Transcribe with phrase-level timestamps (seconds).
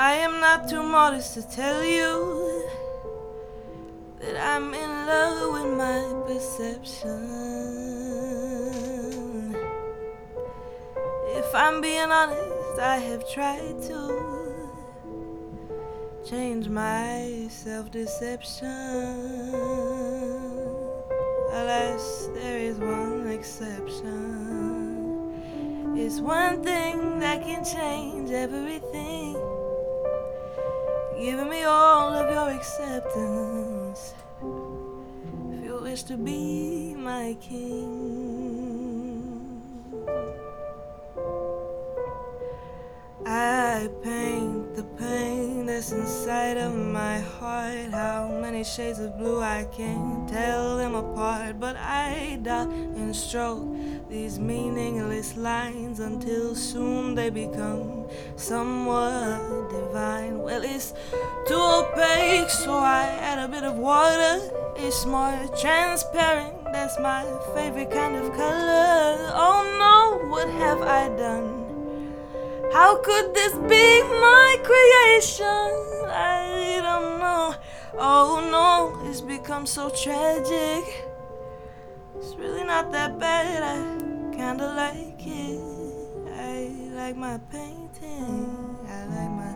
[0.00, 2.62] I am not too modest to tell you
[4.20, 7.16] that I'm in love with my perception.
[11.34, 14.70] If I'm being honest, I have tried to
[16.24, 18.68] change my self deception.
[21.50, 24.06] Alas, there is one exception.
[25.96, 29.58] It's one thing that can change everything
[31.18, 34.14] giving me all of your acceptance.
[34.40, 38.54] If you wish to be my king,
[43.26, 44.47] I paint
[45.78, 47.92] inside of my heart.
[47.92, 53.62] How many shades of blue I can't tell them apart, but I dot and stroke
[54.10, 60.40] these meaningless lines until soon they become somewhat divine.
[60.42, 60.94] Well, it's
[61.46, 64.34] too opaque, so I add a bit of water.
[64.76, 67.22] It's more transparent, that's my
[67.54, 69.30] favorite kind of color.
[69.46, 69.87] Oh no,
[72.98, 75.70] How could this be my creation?
[76.10, 77.54] I don't know.
[77.96, 81.06] Oh no, it's become so tragic.
[82.16, 83.62] It's really not that bad.
[83.62, 83.78] I
[84.36, 85.60] kinda like it.
[86.40, 88.76] I like my painting.
[88.90, 89.54] I like my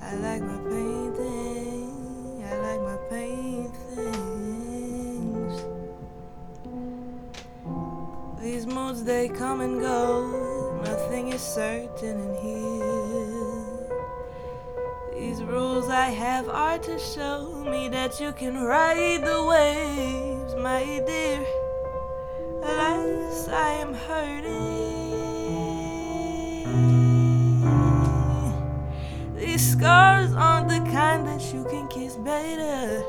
[0.00, 2.44] I like my painting.
[2.48, 3.74] I like my paintings.
[8.40, 10.63] These moods they come and go.
[10.84, 13.64] Nothing is certain in here.
[15.14, 20.84] These rules I have are to show me that you can ride the waves, my
[21.06, 21.44] dear.
[22.62, 24.74] Alas, I am hurting.
[29.36, 33.02] These scars aren't the kind that you can kiss better.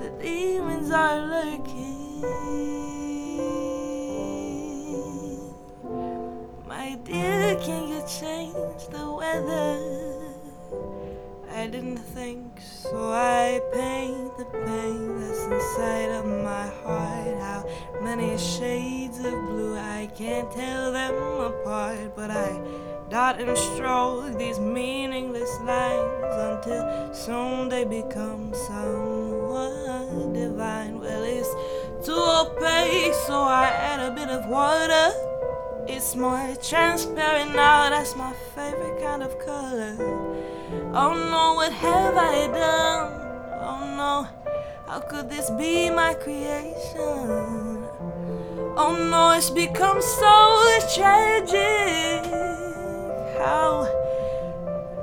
[0.00, 2.83] The demons are lurking.
[7.02, 9.80] Dear, can you change the weather?
[11.52, 17.36] I didn't think, so I paint the pain that's inside of my heart.
[17.40, 17.66] How
[18.00, 22.60] many shades of blue I can't tell them apart, but I
[23.10, 31.00] dot and stroke these meaningless lines until soon they become somewhat divine.
[31.00, 31.50] Well, it's
[32.06, 35.33] too opaque, so I add a bit of water.
[35.96, 39.94] It's more transparent now, that's my favorite kind of color.
[40.92, 43.12] Oh no, what have I done?
[43.62, 44.26] Oh no,
[44.88, 47.86] how could this be my creation?
[48.76, 50.34] Oh no, it's become so
[50.96, 52.24] tragic.
[53.38, 53.86] How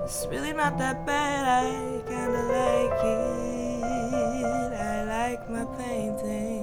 [0.04, 4.74] it's really not that bad, I kinda like it.
[4.76, 6.61] I like my painting.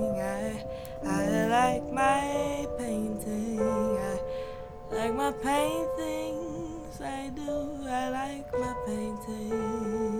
[7.31, 7.87] do.
[7.89, 10.18] I like my painting.